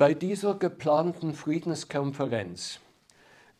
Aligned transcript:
Bei 0.00 0.14
dieser 0.14 0.54
geplanten 0.54 1.34
Friedenskonferenz 1.34 2.80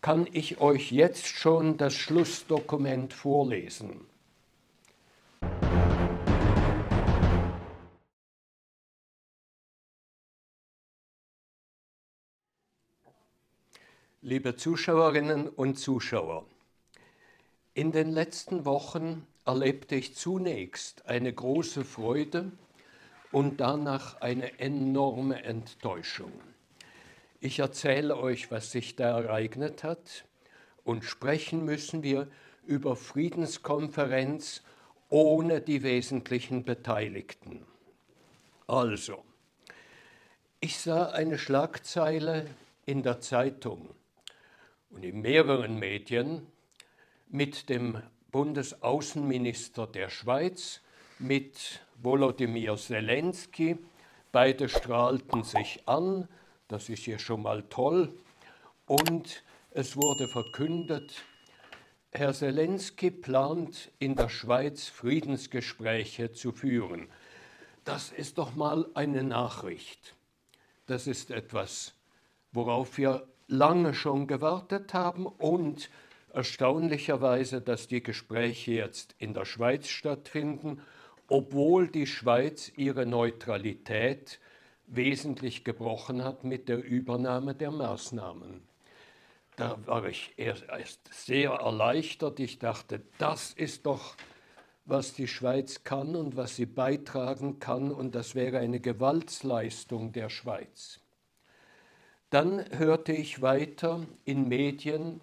kann 0.01 0.27
ich 0.33 0.59
euch 0.59 0.91
jetzt 0.91 1.27
schon 1.27 1.77
das 1.77 1.93
Schlussdokument 1.93 3.13
vorlesen. 3.13 4.07
Liebe 14.23 14.57
Zuschauerinnen 14.57 15.47
und 15.47 15.79
Zuschauer, 15.79 16.47
in 17.75 17.93
den 17.93 18.09
letzten 18.09 18.65
Wochen 18.65 19.27
erlebte 19.45 19.95
ich 19.95 20.17
zunächst 20.17 21.05
eine 21.05 21.35
große 21.35 21.85
Freude 21.85 22.51
und 23.33 23.61
danach 23.61 24.21
eine 24.21 24.59
enorme 24.59 25.43
Enttäuschung. 25.45 26.33
Ich 27.41 27.59
erzähle 27.59 28.17
euch, 28.17 28.51
was 28.51 28.73
sich 28.73 28.97
da 28.97 29.21
ereignet 29.21 29.85
hat 29.85 30.25
und 30.85 31.05
sprechen 31.05 31.65
müssen 31.65 32.03
wir 32.03 32.29
über 32.67 32.97
Friedenskonferenz 32.97 34.63
ohne 35.09 35.61
die 35.61 35.83
wesentlichen 35.83 36.65
Beteiligten. 36.65 37.65
Also, 38.67 39.25
ich 40.61 40.79
sah 40.79 41.07
eine 41.07 41.39
Schlagzeile 41.39 42.47
in 42.85 43.03
der 43.03 43.21
Zeitung 43.21 43.89
und 44.91 45.05
in 45.05 45.21
mehreren 45.21 45.79
Medien 45.79 46.47
mit 47.29 47.69
dem 47.69 48.03
Bundesaußenminister 48.31 49.87
der 49.87 50.11
Schweiz, 50.11 50.83
mit 51.21 51.81
Volodymyr 52.03 52.77
Zelensky. 52.77 53.79
Beide 54.33 54.69
strahlten 54.69 55.45
sich 55.45 55.83
an, 55.87 56.29
das 56.69 56.89
ist 56.89 57.07
ja 57.07 57.19
schon 57.19 57.43
mal 57.43 57.63
toll. 57.65 58.15
Und 58.87 59.43
es 59.71 59.97
wurde 59.97 60.29
verkündet, 60.29 61.23
Herr 62.13 62.33
Zelensky 62.33 63.11
plant 63.11 63.93
in 63.99 64.17
der 64.17 64.29
Schweiz 64.29 64.89
Friedensgespräche 64.89 66.33
zu 66.33 66.53
führen. 66.53 67.09
Das 67.85 68.11
ist 68.11 68.39
doch 68.39 68.55
mal 68.55 68.87
eine 68.95 69.23
Nachricht. 69.23 70.17
Das 70.87 71.07
ist 71.07 71.31
etwas, 71.31 71.95
worauf 72.51 72.99
wir 72.99 73.29
lange 73.47 73.95
schon 73.95 74.27
gewartet 74.27 74.93
haben 74.95 75.27
und 75.27 75.91
erstaunlicherweise, 76.33 77.61
dass 77.61 77.87
die 77.87 78.03
Gespräche 78.03 78.73
jetzt 78.73 79.15
in 79.19 79.35
der 79.35 79.45
Schweiz 79.45 79.89
stattfinden 79.89 80.81
obwohl 81.31 81.89
die 81.89 82.07
Schweiz 82.07 82.71
ihre 82.77 83.07
Neutralität 83.07 84.41
wesentlich 84.87 85.65
gebrochen 85.65 86.25
hat 86.25 86.45
mit 86.45 86.69
der 86.69 86.85
Übernahme 86.85 87.55
der 87.55 87.71
Maßnahmen. 87.71 88.63
Da 89.57 89.79
war 89.87 90.07
ich 90.07 90.33
erst 90.37 91.01
sehr 91.13 91.51
erleichtert. 91.51 92.41
Ich 92.41 92.59
dachte, 92.59 93.03
das 93.19 93.53
ist 93.53 93.87
doch, 93.87 94.17
was 94.85 95.15
die 95.15 95.29
Schweiz 95.29 95.85
kann 95.85 96.17
und 96.17 96.37
was 96.37 96.57
sie 96.57 96.67
beitragen 96.67 97.61
kann, 97.61 97.93
und 97.93 98.17
das 98.17 98.35
wäre 98.35 98.59
eine 98.59 98.81
Gewaltsleistung 98.81 100.11
der 100.11 100.31
Schweiz. 100.31 100.99
Dann 102.31 102.65
hörte 102.77 103.13
ich 103.13 103.41
weiter 103.41 104.05
in 104.25 104.49
Medien, 104.49 105.21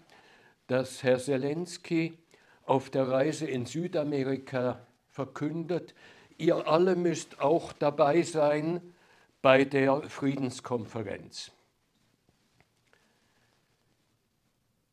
dass 0.67 1.03
Herr 1.03 1.19
Zelensky 1.19 2.17
auf 2.63 2.89
der 2.89 3.09
Reise 3.09 3.45
in 3.47 3.65
Südamerika 3.65 4.86
verkündet, 5.17 5.95
ihr 6.37 6.67
alle 6.67 6.95
müsst 6.95 7.41
auch 7.41 7.73
dabei 7.73 8.21
sein 8.21 8.93
bei 9.41 9.65
der 9.65 10.03
Friedenskonferenz. 10.03 11.51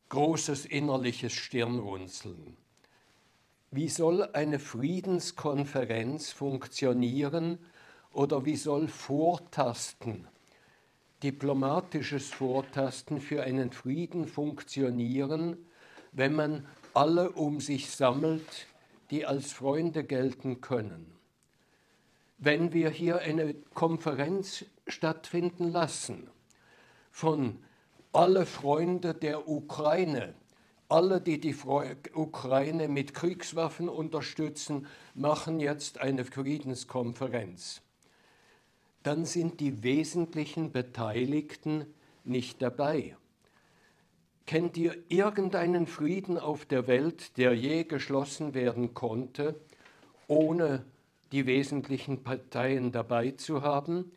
Großes 0.09 0.65
innerliches 0.65 1.33
Stirnrunzeln. 1.33 2.57
Wie 3.69 3.87
soll 3.87 4.23
eine 4.33 4.57
Friedenskonferenz 4.57 6.31
funktionieren 6.31 7.59
oder 8.11 8.45
wie 8.45 8.55
soll 8.55 8.87
Vortasten, 8.87 10.27
diplomatisches 11.21 12.31
Vortasten 12.31 13.21
für 13.21 13.43
einen 13.43 13.71
Frieden 13.71 14.27
funktionieren, 14.27 15.57
wenn 16.13 16.33
man 16.33 16.65
alle 16.95 17.29
um 17.29 17.59
sich 17.59 17.91
sammelt, 17.91 18.67
die 19.11 19.25
als 19.25 19.51
Freunde 19.53 20.03
gelten 20.03 20.61
können. 20.61 21.11
Wenn 22.37 22.73
wir 22.73 22.89
hier 22.89 23.19
eine 23.19 23.53
Konferenz 23.73 24.65
stattfinden 24.87 25.71
lassen 25.71 26.29
von 27.11 27.59
alle 28.11 28.45
Freunde 28.45 29.13
der 29.13 29.47
Ukraine, 29.47 30.35
alle, 30.87 31.19
die 31.21 31.39
die 31.39 31.55
Ukraine 32.13 32.87
mit 32.87 33.13
Kriegswaffen 33.13 33.89
unterstützen, 33.89 34.87
machen 35.13 35.59
jetzt 35.59 35.99
eine 35.99 36.25
Friedenskonferenz. 36.25 37.81
Dann 39.03 39.25
sind 39.25 39.59
die 39.59 39.83
wesentlichen 39.83 40.71
Beteiligten 40.71 41.85
nicht 42.23 42.61
dabei. 42.61 43.15
Kennt 44.45 44.77
ihr 44.77 44.95
irgendeinen 45.09 45.87
Frieden 45.87 46.37
auf 46.37 46.65
der 46.65 46.85
Welt, 46.85 47.37
der 47.37 47.53
je 47.53 47.83
geschlossen 47.83 48.53
werden 48.53 48.93
konnte, 48.93 49.55
ohne 50.27 50.85
die 51.31 51.47
wesentlichen 51.47 52.23
Parteien 52.23 52.91
dabei 52.91 53.31
zu 53.31 53.63
haben? 53.63 54.11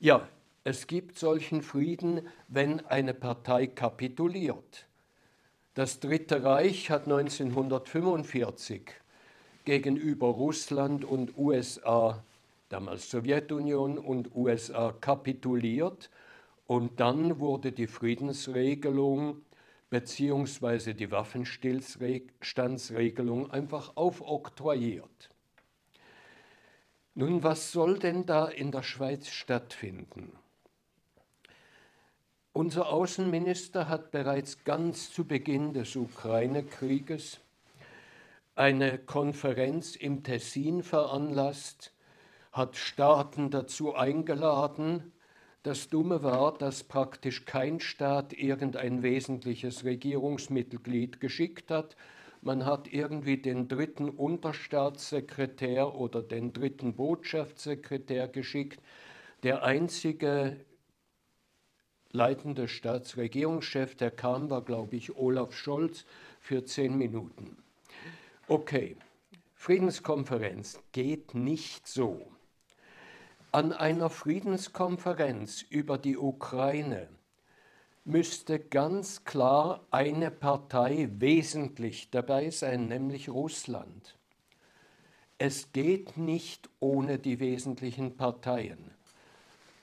Ja, 0.00 0.26
es 0.64 0.86
gibt 0.86 1.18
solchen 1.18 1.60
Frieden, 1.60 2.26
wenn 2.48 2.84
eine 2.86 3.12
Partei 3.12 3.66
kapituliert. 3.66 4.86
Das 5.74 6.00
Dritte 6.00 6.42
Reich 6.44 6.90
hat 6.90 7.04
1945 7.04 8.82
gegenüber 9.66 10.28
Russland 10.28 11.04
und 11.04 11.36
USA, 11.36 12.24
damals 12.70 13.10
Sowjetunion 13.10 13.98
und 13.98 14.34
USA, 14.34 14.94
kapituliert 14.98 16.08
und 16.66 17.00
dann 17.00 17.38
wurde 17.38 17.70
die 17.72 17.86
Friedensregelung 17.86 19.42
beziehungsweise 19.90 20.94
die 20.94 21.10
Waffenstillstandsregelung 21.10 23.50
einfach 23.50 23.96
aufoktroyiert. 23.96 25.30
Nun, 27.14 27.42
was 27.42 27.72
soll 27.72 27.98
denn 27.98 28.26
da 28.26 28.46
in 28.46 28.70
der 28.70 28.82
Schweiz 28.82 29.28
stattfinden? 29.28 30.32
Unser 32.52 32.92
Außenminister 32.92 33.88
hat 33.88 34.10
bereits 34.10 34.64
ganz 34.64 35.10
zu 35.12 35.24
Beginn 35.24 35.72
des 35.72 35.96
Ukraine-Krieges 35.96 37.40
eine 38.54 38.98
Konferenz 38.98 39.94
im 39.94 40.24
Tessin 40.24 40.82
veranlasst, 40.82 41.94
hat 42.50 42.76
Staaten 42.76 43.50
dazu 43.50 43.94
eingeladen, 43.94 45.12
das 45.62 45.88
Dumme 45.88 46.22
war, 46.22 46.56
dass 46.56 46.84
praktisch 46.84 47.44
kein 47.44 47.80
Staat 47.80 48.32
irgendein 48.32 49.02
wesentliches 49.02 49.84
Regierungsmitglied 49.84 51.20
geschickt 51.20 51.70
hat. 51.70 51.96
Man 52.40 52.64
hat 52.64 52.92
irgendwie 52.92 53.36
den 53.38 53.66
dritten 53.66 54.08
Unterstaatssekretär 54.08 55.94
oder 55.94 56.22
den 56.22 56.52
dritten 56.52 56.94
Botschaftssekretär 56.94 58.28
geschickt. 58.28 58.80
Der 59.42 59.64
einzige 59.64 60.64
leitende 62.12 62.68
Staatsregierungschef, 62.68 63.96
der 63.96 64.10
kam, 64.10 64.50
war, 64.50 64.62
glaube 64.62 64.96
ich, 64.96 65.16
Olaf 65.16 65.52
Scholz 65.52 66.04
für 66.40 66.64
zehn 66.64 66.96
Minuten. 66.96 67.56
Okay, 68.46 68.96
Friedenskonferenz 69.54 70.80
geht 70.92 71.34
nicht 71.34 71.86
so. 71.86 72.30
An 73.50 73.72
einer 73.72 74.10
Friedenskonferenz 74.10 75.62
über 75.70 75.96
die 75.96 76.18
Ukraine 76.18 77.08
müsste 78.04 78.58
ganz 78.58 79.24
klar 79.24 79.80
eine 79.90 80.30
Partei 80.30 81.08
wesentlich 81.12 82.10
dabei 82.10 82.50
sein, 82.50 82.88
nämlich 82.88 83.30
Russland. 83.30 84.18
Es 85.38 85.72
geht 85.72 86.18
nicht 86.18 86.68
ohne 86.78 87.18
die 87.18 87.40
wesentlichen 87.40 88.18
Parteien. 88.18 88.90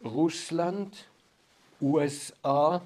Russland, 0.03 1.07
USA, 1.81 2.83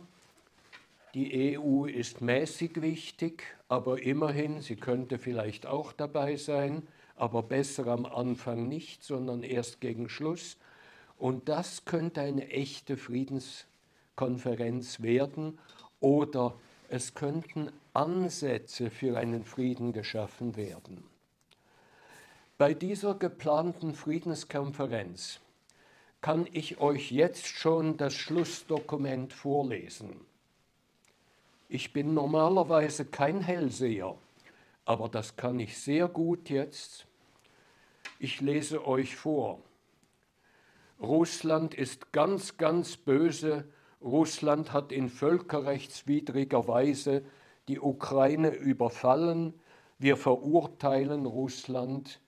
die 1.14 1.58
EU 1.60 1.88
ist 1.88 2.22
mäßig 2.22 2.82
wichtig, 2.82 3.44
aber 3.68 4.02
immerhin, 4.02 4.62
sie 4.62 4.78
könnte 4.78 5.20
vielleicht 5.20 5.66
auch 5.66 5.92
dabei 5.92 6.38
sein, 6.38 6.88
aber 7.18 7.44
besser 7.44 7.88
am 7.88 8.06
Anfang 8.06 8.70
nicht, 8.70 9.04
sondern 9.04 9.44
erst 9.44 9.82
gegen 9.82 10.08
Schluss. 10.08 10.56
Und 11.20 11.50
das 11.50 11.86
könnte 11.86 12.22
eine 12.22 12.50
echte 12.50 12.98
Friedenskonferenz 12.98 15.02
werden 15.02 15.60
oder 16.00 16.56
es 16.88 17.14
könnten 17.14 17.72
Ansätze 17.94 18.90
für 18.90 19.18
einen 19.18 19.44
Frieden 19.44 19.94
geschaffen 19.94 20.56
werden. 20.56 21.04
Bei 22.58 22.74
dieser 22.74 23.14
geplanten 23.16 23.94
Friedenskonferenz 23.94 25.42
kann 26.22 26.48
ich 26.52 26.80
euch 26.80 27.12
jetzt 27.12 27.48
schon 27.48 27.98
das 27.98 28.14
Schlussdokument 28.14 29.34
vorlesen. 29.34 30.22
Ich 31.68 31.92
bin 31.94 32.14
normalerweise 32.14 33.06
kein 33.06 33.42
Hellseher, 33.42 34.16
aber 34.86 35.10
das 35.10 35.36
kann 35.36 35.60
ich 35.60 35.78
sehr 35.78 36.08
gut 36.08 36.50
jetzt. 36.50 37.06
Ich 38.20 38.40
lese 38.42 38.88
euch 38.88 39.16
vor. 39.16 39.60
Russland 41.02 41.74
ist 41.74 42.12
ganz, 42.12 42.58
ganz 42.58 42.98
böse. 42.98 43.64
Russland 44.02 44.74
hat 44.74 44.92
in 44.92 45.08
völkerrechtswidriger 45.08 46.68
Weise 46.68 47.24
die 47.70 47.80
Ukraine 47.80 48.50
überfallen. 48.50 49.54
Wir 49.98 50.18
verurteilen 50.18 51.26
Russland 51.26 52.20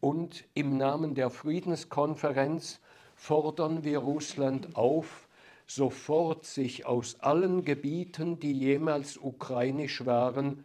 und 0.00 0.44
im 0.54 0.76
Namen 0.76 1.16
der 1.16 1.30
Friedenskonferenz 1.30 2.80
fordern 3.16 3.82
wir 3.82 3.98
Russland 3.98 4.76
auf, 4.76 5.28
sofort 5.66 6.44
sich 6.44 6.86
aus 6.86 7.18
allen 7.20 7.64
Gebieten, 7.64 8.38
die 8.38 8.52
jemals 8.52 9.16
ukrainisch 9.16 10.06
waren, 10.06 10.64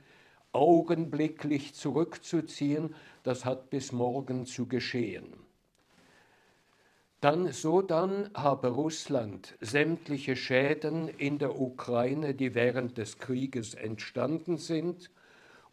augenblicklich 0.52 1.74
zurückzuziehen. 1.74 2.94
Das 3.24 3.46
hat 3.46 3.72
bis 3.72 3.92
morgen 3.92 4.46
zu 4.46 4.68
geschehen. 4.68 5.47
Dann, 7.20 7.52
so 7.52 7.82
dann 7.82 8.30
habe 8.36 8.68
Russland 8.68 9.56
sämtliche 9.60 10.36
Schäden 10.36 11.08
in 11.08 11.40
der 11.40 11.60
Ukraine, 11.60 12.36
die 12.36 12.54
während 12.54 12.98
des 12.98 13.18
Krieges 13.18 13.74
entstanden 13.74 14.58
sind, 14.58 15.10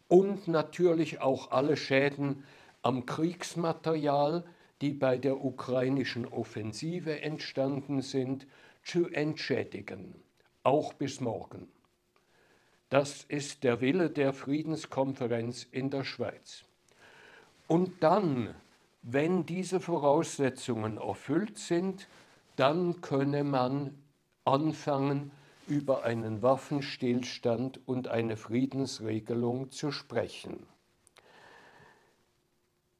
und 0.07 0.47
natürlich 0.47 1.21
auch 1.21 1.51
alle 1.51 1.77
Schäden 1.77 2.43
am 2.81 3.05
Kriegsmaterial, 3.05 4.43
die 4.81 4.93
bei 4.93 5.17
der 5.17 5.43
ukrainischen 5.43 6.27
Offensive 6.27 7.21
entstanden 7.21 8.01
sind, 8.01 8.45
zu 8.83 9.07
entschädigen, 9.09 10.15
auch 10.63 10.93
bis 10.93 11.21
morgen. 11.21 11.67
Das 12.89 13.23
ist 13.23 13.63
der 13.63 13.81
Wille 13.81 14.11
der 14.11 14.31
Friedenskonferenz 14.31 15.67
in 15.71 15.89
der 15.89 16.03
Schweiz. 16.03 16.63
Und 17.67 18.03
dann, 18.03 18.53
wenn 19.07 19.45
diese 19.45 19.79
Voraussetzungen 19.79 20.97
erfüllt 20.97 21.59
sind, 21.59 22.07
dann 22.55 23.01
könne 23.01 23.43
man 23.43 23.95
anfangen, 24.45 25.31
über 25.67 26.03
einen 26.03 26.41
Waffenstillstand 26.41 27.87
und 27.87 28.07
eine 28.07 28.35
Friedensregelung 28.35 29.69
zu 29.69 29.91
sprechen. 29.91 30.65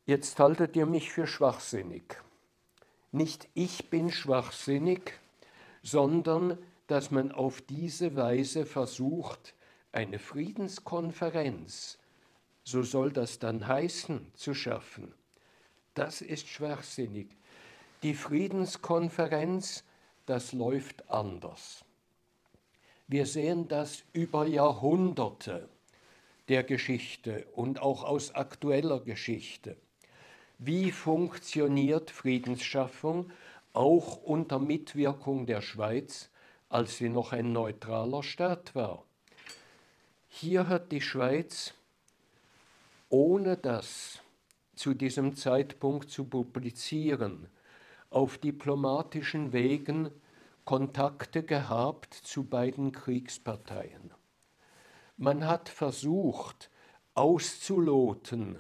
Jetzt 0.06 0.40
haltet 0.40 0.76
ihr 0.76 0.86
mich 0.86 1.12
für 1.12 1.26
schwachsinnig. 1.26 2.22
Nicht 3.12 3.48
ich 3.56 3.90
bin 3.90 4.12
schwachsinnig, 4.12 5.14
sondern 5.82 6.60
dass 6.86 7.10
man 7.10 7.32
auf 7.32 7.62
diese 7.62 8.16
Weise 8.16 8.68
versucht, 8.68 9.56
eine 9.92 10.20
Friedenskonferenz, 10.20 11.98
so 12.64 12.84
soll 12.84 13.12
das 13.12 13.40
dann 13.40 13.68
heißen, 13.68 14.32
zu 14.36 14.54
schaffen. 14.54 15.14
Das 15.96 16.22
ist 16.22 16.48
schwachsinnig. 16.48 17.28
Die 18.04 18.14
Friedenskonferenz, 18.14 19.84
das 20.28 20.54
läuft 20.54 21.10
anders. 21.10 21.84
Wir 23.08 23.26
sehen 23.26 23.68
das 23.68 24.04
über 24.14 24.46
Jahrhunderte 24.46 25.70
der 26.50 26.64
Geschichte 26.64 27.48
und 27.54 27.82
auch 27.82 28.04
aus 28.04 28.36
aktueller 28.36 29.00
Geschichte. 29.00 29.78
Wie 30.60 30.92
funktioniert 30.92 32.12
Friedensschaffung 32.12 33.32
auch 33.76 34.18
unter 34.18 34.60
Mitwirkung 34.60 35.46
der 35.46 35.62
Schweiz, 35.62 36.30
als 36.70 36.98
sie 36.98 37.10
noch 37.10 37.34
ein 37.34 37.52
neutraler 37.52 38.24
Staat 38.24 38.74
war. 38.74 39.04
Hier 40.28 40.68
hat 40.68 40.92
die 40.92 41.02
Schweiz, 41.02 41.74
ohne 43.10 43.58
das 43.58 44.22
zu 44.76 44.94
diesem 44.94 45.36
Zeitpunkt 45.36 46.10
zu 46.10 46.26
publizieren, 46.26 47.48
auf 48.10 48.38
diplomatischen 48.38 49.54
Wegen 49.54 50.10
Kontakte 50.64 51.44
gehabt 51.44 52.14
zu 52.14 52.44
beiden 52.44 52.92
Kriegsparteien. 52.92 54.12
Man 55.18 55.46
hat 55.48 55.70
versucht 55.70 56.70
auszuloten, 57.14 58.58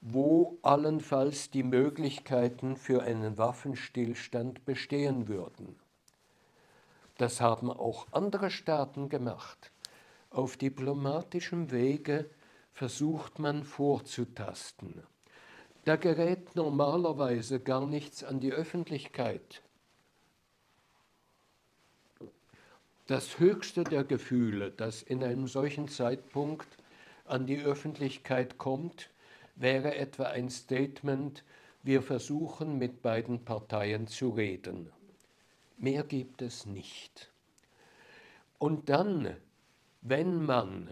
wo 0.00 0.58
allenfalls 0.62 1.50
die 1.50 1.62
Möglichkeiten 1.62 2.76
für 2.76 3.02
einen 3.02 3.38
Waffenstillstand 3.38 4.64
bestehen 4.64 5.28
würden. 5.28 5.76
Das 7.18 7.40
haben 7.40 7.70
auch 7.70 8.06
andere 8.10 8.50
Staaten 8.50 9.08
gemacht. 9.08 9.70
Auf 10.30 10.56
diplomatischem 10.56 11.70
Wege 11.70 12.30
versucht 12.72 13.38
man 13.38 13.64
vorzutasten. 13.64 15.02
Da 15.84 15.96
gerät 15.96 16.54
normalerweise 16.54 17.58
gar 17.58 17.86
nichts 17.86 18.22
an 18.22 18.38
die 18.38 18.52
Öffentlichkeit. 18.52 19.62
Das 23.08 23.40
höchste 23.40 23.82
der 23.82 24.04
Gefühle, 24.04 24.70
das 24.70 25.02
in 25.02 25.24
einem 25.24 25.48
solchen 25.48 25.88
Zeitpunkt 25.88 26.68
an 27.24 27.46
die 27.46 27.60
Öffentlichkeit 27.60 28.58
kommt, 28.58 29.10
wäre 29.56 29.96
etwa 29.96 30.24
ein 30.24 30.50
Statement, 30.50 31.42
wir 31.82 32.00
versuchen 32.00 32.78
mit 32.78 33.02
beiden 33.02 33.44
Parteien 33.44 34.06
zu 34.06 34.30
reden. 34.30 34.90
Mehr 35.78 36.04
gibt 36.04 36.42
es 36.42 36.64
nicht. 36.64 37.32
Und 38.58 38.88
dann, 38.88 39.36
wenn 40.00 40.44
man 40.44 40.90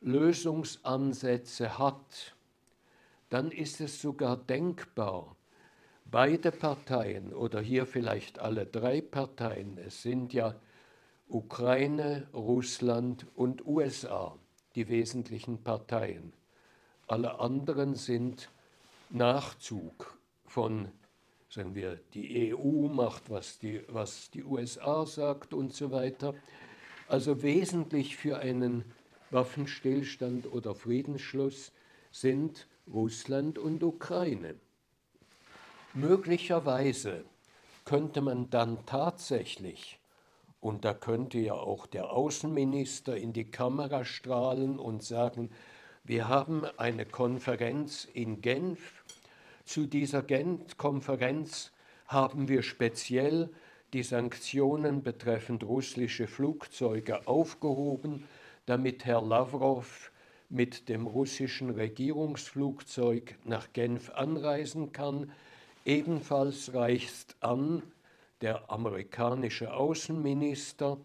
Lösungsansätze 0.00 1.78
hat, 1.78 2.34
dann 3.32 3.50
ist 3.50 3.80
es 3.80 4.02
sogar 4.02 4.36
denkbar, 4.36 5.34
beide 6.04 6.52
Parteien 6.52 7.32
oder 7.32 7.62
hier 7.62 7.86
vielleicht 7.86 8.38
alle 8.38 8.66
drei 8.66 9.00
Parteien, 9.00 9.78
es 9.78 10.02
sind 10.02 10.34
ja 10.34 10.54
Ukraine, 11.28 12.28
Russland 12.34 13.26
und 13.34 13.66
USA 13.66 14.36
die 14.74 14.88
wesentlichen 14.88 15.62
Parteien, 15.62 16.34
alle 17.06 17.40
anderen 17.40 17.94
sind 17.94 18.50
Nachzug 19.08 20.18
von, 20.44 20.88
sagen 21.48 21.74
wir, 21.74 22.00
die 22.12 22.54
EU 22.54 22.88
macht, 22.88 23.30
was 23.30 23.58
die, 23.58 23.82
was 23.88 24.30
die 24.30 24.44
USA 24.44 25.06
sagt 25.06 25.54
und 25.54 25.72
so 25.72 25.90
weiter. 25.90 26.34
Also 27.08 27.42
wesentlich 27.42 28.16
für 28.16 28.38
einen 28.38 28.84
Waffenstillstand 29.30 30.52
oder 30.52 30.74
Friedensschluss 30.74 31.72
sind 32.10 32.66
Russland 32.90 33.58
und 33.58 33.82
Ukraine. 33.82 34.54
Möglicherweise 35.94 37.24
könnte 37.84 38.20
man 38.20 38.50
dann 38.50 38.84
tatsächlich, 38.86 39.98
und 40.60 40.84
da 40.84 40.94
könnte 40.94 41.38
ja 41.38 41.54
auch 41.54 41.86
der 41.86 42.12
Außenminister 42.12 43.16
in 43.16 43.32
die 43.32 43.50
Kamera 43.50 44.04
strahlen 44.04 44.78
und 44.78 45.02
sagen, 45.02 45.50
wir 46.04 46.28
haben 46.28 46.64
eine 46.76 47.06
Konferenz 47.06 48.08
in 48.12 48.40
Genf. 48.40 49.04
Zu 49.64 49.86
dieser 49.86 50.22
Genf-Konferenz 50.22 51.72
haben 52.06 52.48
wir 52.48 52.62
speziell 52.62 53.50
die 53.92 54.02
Sanktionen 54.02 55.02
betreffend 55.02 55.64
russische 55.64 56.26
Flugzeuge 56.26 57.26
aufgehoben, 57.26 58.26
damit 58.66 59.04
Herr 59.04 59.22
Lavrov 59.22 60.11
mit 60.52 60.90
dem 60.90 61.06
russischen 61.06 61.70
Regierungsflugzeug 61.70 63.36
nach 63.44 63.72
Genf 63.72 64.10
anreisen 64.10 64.92
kann. 64.92 65.32
Ebenfalls 65.86 66.74
reist 66.74 67.36
an 67.40 67.82
der 68.42 68.70
amerikanische 68.70 69.72
Außenminister 69.72 70.98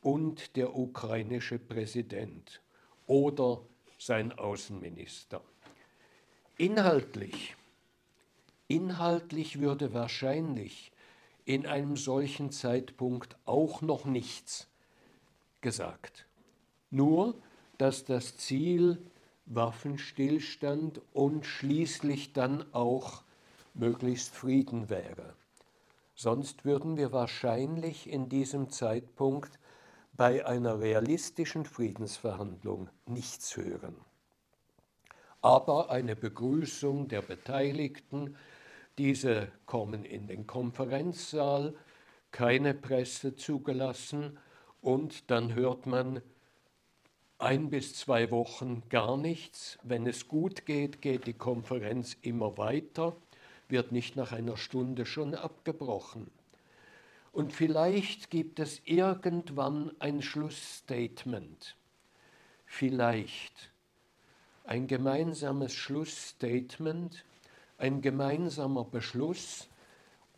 und 0.00 0.56
der 0.56 0.74
ukrainische 0.74 1.58
Präsident 1.58 2.62
oder 3.06 3.60
sein 3.98 4.32
Außenminister. 4.32 5.42
Inhaltlich, 6.56 7.56
inhaltlich 8.68 9.60
würde 9.60 9.92
wahrscheinlich 9.92 10.92
in 11.44 11.66
einem 11.66 11.96
solchen 11.98 12.50
Zeitpunkt 12.52 13.36
auch 13.44 13.82
noch 13.82 14.06
nichts 14.06 14.66
gesagt. 15.60 16.26
Nur, 16.90 17.34
dass 17.78 18.04
das 18.04 18.36
Ziel 18.36 18.98
Waffenstillstand 19.46 21.00
und 21.12 21.44
schließlich 21.44 22.32
dann 22.32 22.64
auch 22.72 23.22
möglichst 23.74 24.34
Frieden 24.34 24.88
wäre. 24.88 25.34
Sonst 26.14 26.64
würden 26.64 26.96
wir 26.96 27.12
wahrscheinlich 27.12 28.08
in 28.08 28.28
diesem 28.28 28.70
Zeitpunkt 28.70 29.58
bei 30.16 30.46
einer 30.46 30.80
realistischen 30.80 31.64
Friedensverhandlung 31.64 32.88
nichts 33.06 33.56
hören. 33.56 33.96
Aber 35.42 35.90
eine 35.90 36.16
Begrüßung 36.16 37.08
der 37.08 37.20
Beteiligten, 37.22 38.36
Diese 38.96 39.48
kommen 39.66 40.04
in 40.04 40.28
den 40.28 40.46
Konferenzsaal, 40.46 41.74
keine 42.30 42.74
Presse 42.74 43.34
zugelassen 43.34 44.38
und 44.80 45.30
dann 45.32 45.54
hört 45.54 45.86
man 45.86 46.22
ein 47.44 47.68
bis 47.68 47.94
zwei 47.94 48.30
Wochen 48.30 48.82
gar 48.88 49.18
nichts. 49.18 49.78
Wenn 49.82 50.06
es 50.06 50.28
gut 50.28 50.64
geht, 50.64 51.02
geht 51.02 51.26
die 51.26 51.34
Konferenz 51.34 52.16
immer 52.22 52.56
weiter, 52.56 53.14
wird 53.68 53.92
nicht 53.92 54.16
nach 54.16 54.32
einer 54.32 54.56
Stunde 54.56 55.04
schon 55.04 55.34
abgebrochen. 55.34 56.30
Und 57.32 57.52
vielleicht 57.52 58.30
gibt 58.30 58.60
es 58.60 58.80
irgendwann 58.86 59.92
ein 59.98 60.22
Schlussstatement. 60.22 61.76
Vielleicht 62.64 63.70
ein 64.64 64.86
gemeinsames 64.86 65.74
Schlussstatement, 65.74 67.26
ein 67.76 68.00
gemeinsamer 68.00 68.84
Beschluss 68.84 69.68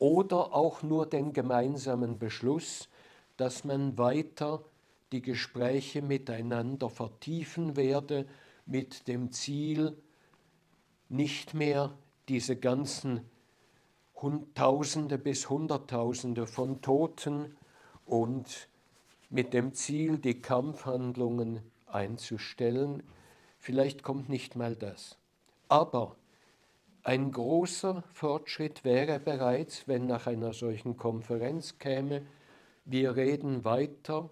oder 0.01 0.53
auch 0.53 0.83
nur 0.83 1.07
den 1.07 1.33
gemeinsamen 1.33 2.19
Beschluss, 2.19 2.89
dass 3.37 3.63
man 3.63 3.97
weiter 3.97 4.65
die 5.13 5.23
Gespräche 5.23 6.03
miteinander 6.03 6.91
vertiefen 6.91 7.77
werde 7.77 8.27
mit 8.67 9.09
dem 9.09 9.33
Ziel, 9.33 9.97
nicht 11.09 11.55
mehr 11.55 11.97
diese 12.29 12.57
ganzen 12.57 13.21
Tausende 14.55 15.19
bis 15.19 15.51
Hunderttausende 15.51 16.47
von 16.47 16.81
Toten 16.81 17.55
und 18.07 18.69
mit 19.29 19.53
dem 19.53 19.75
Ziel, 19.75 20.19
die 20.19 20.41
Kampfhandlungen 20.41 21.61
einzustellen. 21.87 23.03
Vielleicht 23.59 24.03
kommt 24.03 24.29
nicht 24.29 24.57
mal 24.57 24.75
das. 24.75 25.19
Aber 25.69 26.17
ein 27.03 27.31
großer 27.31 28.03
Fortschritt 28.13 28.85
wäre 28.85 29.21
bereits, 29.21 29.87
wenn 29.87 30.07
nach 30.07 30.27
einer 30.27 30.53
solchen 30.53 30.97
Konferenz 30.97 31.79
käme, 31.79 32.23
wir 32.85 33.17
reden 33.17 33.65
weiter, 33.65 34.31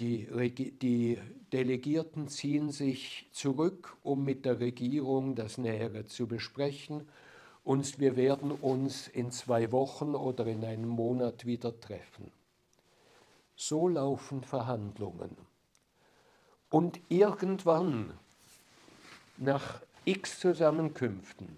die, 0.00 0.26
die, 0.80 1.18
Delegierten 1.52 2.28
ziehen 2.28 2.70
sich 2.70 3.28
zurück, 3.32 3.96
um 4.02 4.24
mit 4.24 4.44
der 4.44 4.60
Regierung 4.60 5.34
das 5.34 5.58
Nähere 5.58 6.06
zu 6.06 6.26
besprechen 6.26 7.08
und 7.64 7.98
wir 7.98 8.16
werden 8.16 8.50
uns 8.50 9.08
in 9.08 9.30
zwei 9.30 9.72
Wochen 9.72 10.14
oder 10.14 10.46
in 10.46 10.64
einem 10.64 10.88
Monat 10.88 11.46
wieder 11.46 11.78
treffen. 11.80 12.30
So 13.56 13.88
laufen 13.88 14.42
Verhandlungen. 14.42 15.36
Und 16.70 17.00
irgendwann, 17.08 18.12
nach 19.36 19.80
x 20.04 20.40
Zusammenkünften, 20.40 21.56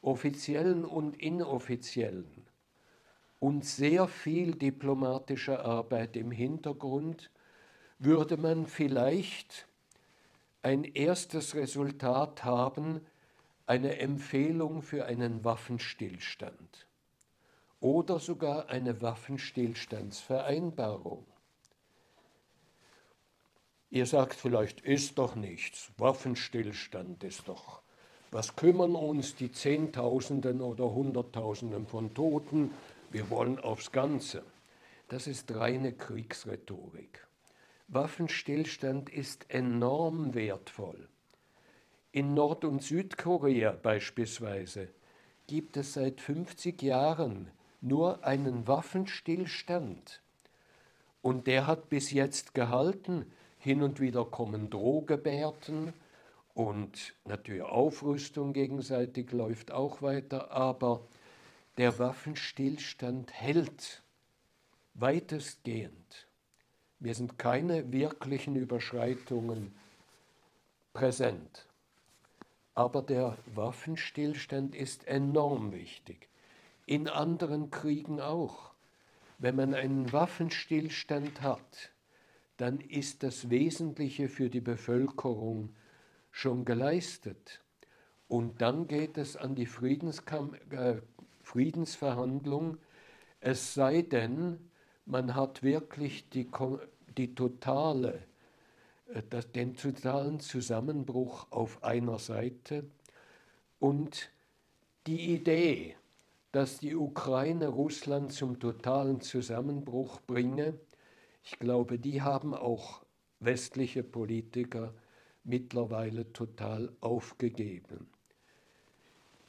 offiziellen 0.00 0.84
und 0.84 1.16
inoffiziellen, 1.20 2.44
und 3.40 3.66
sehr 3.66 4.08
viel 4.08 4.54
diplomatischer 4.54 5.64
Arbeit 5.64 6.16
im 6.16 6.30
Hintergrund, 6.30 7.30
würde 7.98 8.36
man 8.36 8.66
vielleicht 8.66 9.66
ein 10.62 10.84
erstes 10.84 11.54
Resultat 11.54 12.44
haben, 12.44 13.00
eine 13.66 13.98
Empfehlung 13.98 14.82
für 14.82 15.06
einen 15.06 15.42
Waffenstillstand 15.44 16.86
oder 17.80 18.18
sogar 18.18 18.68
eine 18.68 19.00
Waffenstillstandsvereinbarung. 19.00 21.24
Ihr 23.90 24.04
sagt 24.06 24.34
vielleicht, 24.34 24.80
ist 24.80 25.18
doch 25.18 25.34
nichts, 25.34 25.92
Waffenstillstand 25.98 27.24
ist 27.24 27.48
doch 27.48 27.84
was 28.34 28.56
kümmern 28.56 28.96
uns 28.96 29.36
die 29.36 29.52
Zehntausenden 29.52 30.60
oder 30.60 30.92
Hunderttausenden 30.92 31.86
von 31.86 32.12
Toten? 32.14 32.72
Wir 33.12 33.30
wollen 33.30 33.60
aufs 33.60 33.92
Ganze. 33.92 34.42
Das 35.08 35.28
ist 35.28 35.54
reine 35.54 35.92
Kriegsrhetorik. 35.92 37.24
Waffenstillstand 37.88 39.10
ist 39.10 39.46
enorm 39.50 40.34
wertvoll. 40.34 41.08
In 42.12 42.34
Nord- 42.34 42.64
und 42.64 42.82
Südkorea 42.82 43.72
beispielsweise 43.72 44.88
gibt 45.46 45.76
es 45.76 45.94
seit 45.94 46.20
50 46.20 46.82
Jahren 46.82 47.50
nur 47.80 48.24
einen 48.24 48.66
Waffenstillstand. 48.66 50.22
Und 51.22 51.46
der 51.46 51.66
hat 51.66 51.88
bis 51.88 52.10
jetzt 52.10 52.54
gehalten. 52.54 53.30
Hin 53.58 53.82
und 53.82 54.00
wieder 54.00 54.24
kommen 54.24 54.70
Drohgebärden 54.70 55.92
und 56.54 57.14
natürlich 57.24 57.62
Aufrüstung 57.62 58.52
gegenseitig 58.52 59.32
läuft 59.32 59.72
auch 59.72 60.02
weiter, 60.02 60.50
aber 60.52 61.06
der 61.76 61.98
Waffenstillstand 61.98 63.32
hält 63.32 64.02
weitestgehend. 64.94 66.23
Mir 67.04 67.14
sind 67.14 67.38
keine 67.38 67.92
wirklichen 67.92 68.56
Überschreitungen 68.56 69.74
präsent. 70.94 71.66
Aber 72.74 73.02
der 73.02 73.36
Waffenstillstand 73.54 74.74
ist 74.74 75.06
enorm 75.06 75.72
wichtig. 75.72 76.30
In 76.86 77.06
anderen 77.08 77.70
Kriegen 77.70 78.22
auch. 78.22 78.70
Wenn 79.36 79.54
man 79.54 79.74
einen 79.74 80.14
Waffenstillstand 80.14 81.42
hat, 81.42 81.90
dann 82.56 82.80
ist 82.80 83.22
das 83.22 83.50
Wesentliche 83.50 84.30
für 84.30 84.48
die 84.48 84.62
Bevölkerung 84.62 85.74
schon 86.30 86.64
geleistet. 86.64 87.60
Und 88.28 88.62
dann 88.62 88.88
geht 88.88 89.18
es 89.18 89.36
an 89.36 89.54
die 89.54 89.68
äh, 89.68 91.02
Friedensverhandlung, 91.42 92.78
es 93.40 93.74
sei 93.74 94.00
denn, 94.00 94.70
man 95.06 95.34
hat 95.34 95.62
wirklich 95.62 96.30
die, 96.30 96.48
die 97.16 97.34
totale, 97.34 98.22
äh, 99.12 99.22
den 99.54 99.76
totalen 99.76 100.40
Zusammenbruch 100.40 101.46
auf 101.50 101.82
einer 101.82 102.18
Seite 102.18 102.84
und 103.78 104.30
die 105.06 105.34
Idee, 105.34 105.96
dass 106.52 106.78
die 106.78 106.94
Ukraine 106.94 107.68
Russland 107.68 108.32
zum 108.32 108.58
totalen 108.58 109.20
Zusammenbruch 109.20 110.20
bringe, 110.26 110.78
ich 111.42 111.58
glaube, 111.58 111.98
die 111.98 112.22
haben 112.22 112.54
auch 112.54 113.02
westliche 113.40 114.02
Politiker 114.02 114.94
mittlerweile 115.42 116.32
total 116.32 116.90
aufgegeben. 117.00 118.08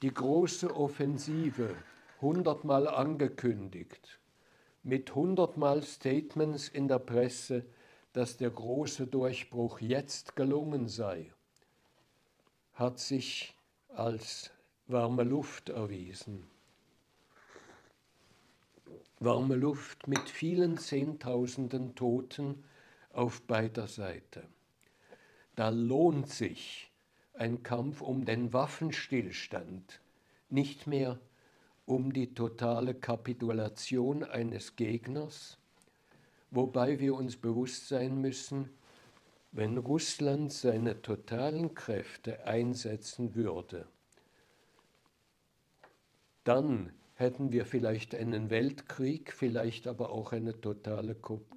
Die 0.01 0.13
große 0.13 0.75
Offensive, 0.75 1.75
hundertmal 2.21 2.87
angekündigt, 2.87 4.19
mit 4.85 5.13
hundertmal 5.13 5.83
Statements 5.83 6.69
in 6.69 6.87
der 6.87 6.99
Presse, 6.99 7.65
dass 8.13 8.37
der 8.37 8.51
große 8.51 9.07
Durchbruch 9.07 9.81
jetzt 9.81 10.37
gelungen 10.37 10.87
sei, 10.87 11.29
hat 12.73 12.99
sich 12.99 13.53
als 13.89 14.51
warme 14.87 15.23
Luft 15.23 15.67
erwiesen. 15.67 16.47
Warme 19.19 19.55
Luft 19.55 20.07
mit 20.07 20.29
vielen 20.29 20.77
Zehntausenden 20.77 21.95
Toten 21.95 22.63
auf 23.11 23.41
beider 23.41 23.87
Seite 23.87 24.43
da 25.55 25.69
lohnt 25.69 26.29
sich 26.29 26.91
ein 27.33 27.63
Kampf 27.63 28.01
um 28.01 28.25
den 28.25 28.53
Waffenstillstand, 28.53 30.01
nicht 30.49 30.87
mehr 30.87 31.19
um 31.85 32.11
die 32.13 32.33
totale 32.33 32.95
Kapitulation 32.95 34.23
eines 34.23 34.75
Gegners, 34.75 35.57
wobei 36.51 36.99
wir 36.99 37.15
uns 37.15 37.37
bewusst 37.37 37.87
sein 37.87 38.19
müssen, 38.19 38.69
wenn 39.51 39.77
Russland 39.77 40.51
seine 40.51 41.01
totalen 41.01 41.73
Kräfte 41.75 42.45
einsetzen 42.45 43.35
würde, 43.35 43.87
dann 46.43 46.91
hätten 47.15 47.51
wir 47.51 47.65
vielleicht 47.65 48.13
einen 48.13 48.49
Weltkrieg, 48.49 49.31
vielleicht 49.31 49.87
aber 49.87 50.09
auch 50.09 50.33
eine 50.33 50.59
totale 50.59 51.15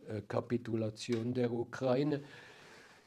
äh, 0.08 0.20
Kapitulation 0.28 1.34
der 1.34 1.52
Ukraine, 1.52 2.22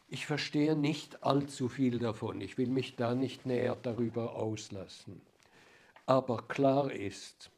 ich 0.09 0.25
verstehe 0.25 0.75
nicht 0.75 1.23
allzu 1.23 1.69
viel 1.69 1.97
davon. 1.97 2.41
Ich 2.41 2.57
will 2.57 2.67
mich 2.67 2.97
da 2.97 3.15
nicht 3.15 3.45
näher 3.45 3.77
darüber 3.81 4.35
auslassen. 4.35 5.21
Aber 6.05 6.47
klar 6.47 6.91
ist, 6.91 7.51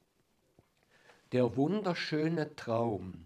der 1.32 1.56
wunderschöne 1.56 2.56
Traum 2.56 3.26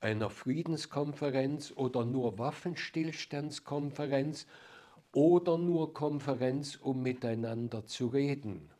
einer 0.00 0.30
Friedenskonferenz 0.30 1.72
oder 1.76 2.04
nur 2.04 2.38
Waffenstillstandskonferenz 2.38 4.46
oder 5.12 5.58
nur 5.58 5.92
Konferenz, 5.92 6.76
um 6.76 7.02
miteinander 7.02 7.84
zu 7.86 8.06
reden, 8.08 8.70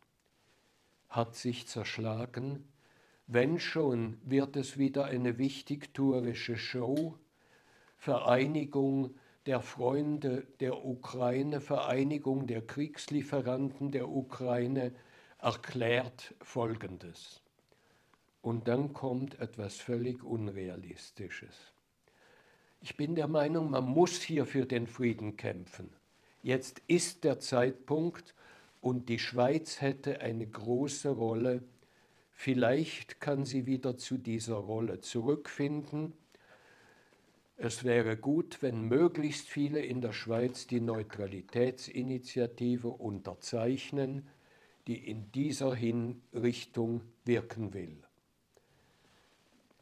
hat 1.09 1.37
sich 1.37 1.69
zerschlagen. 1.69 2.65
Wenn 3.27 3.61
schon, 3.61 4.19
wird 4.25 4.57
es 4.57 4.79
wieder 4.79 5.05
eine 5.05 5.37
wichtigtuerische 5.39 6.57
Show, 6.57 7.17
Vereinigung 7.97 9.15
der 9.47 9.61
Freunde 9.61 10.47
der 10.61 10.85
Ukraine, 10.85 11.61
Vereinigung 11.61 12.47
der 12.47 12.67
Kriegslieferanten 12.67 13.91
der 13.91 14.09
Ukraine, 14.09 14.93
erklärt 15.43 16.35
Folgendes. 16.43 17.41
Und 18.43 18.69
dann 18.69 18.93
kommt 18.93 19.41
etwas 19.41 19.77
völlig 19.77 20.23
Unrealistisches. 20.23 21.73
Ich 22.81 22.97
bin 22.97 23.15
der 23.15 23.29
Meinung, 23.29 23.71
man 23.71 23.85
muss 23.85 24.23
hier 24.23 24.47
für 24.47 24.65
den 24.65 24.87
Frieden 24.87 25.37
kämpfen. 25.37 25.91
Jetzt 26.43 26.81
ist 26.87 27.25
der 27.25 27.39
Zeitpunkt 27.39 28.35
und 28.81 29.11
die 29.11 29.19
Schweiz 29.19 29.83
hätte 29.83 30.21
eine 30.21 30.47
große 30.47 31.11
Rolle. 31.11 31.63
Vielleicht 32.33 33.21
kann 33.21 33.45
sie 33.45 33.67
wieder 33.67 33.99
zu 33.99 34.17
dieser 34.17 34.57
Rolle 34.57 35.03
zurückfinden. 35.03 36.15
Es 37.59 37.85
wäre 37.85 38.17
gut, 38.17 38.63
wenn 38.63 38.89
möglichst 38.89 39.49
viele 39.49 39.81
in 39.81 40.01
der 40.01 40.15
Schweiz 40.15 40.67
die 40.67 40.81
Neutralitätsinitiative 40.81 42.89
unterzeichnen, 42.89 44.27
die 44.87 45.09
in 45.09 45.31
dieser 45.33 45.75
Hinrichtung 45.75 47.03
wirken 47.25 47.75
will. 47.75 48.03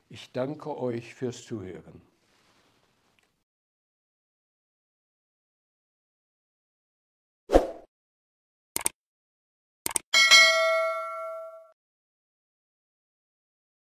Ich 0.09 0.33
danke 0.33 0.77
euch 0.79 1.15
fürs 1.15 1.45
Zuhören. 1.45 2.08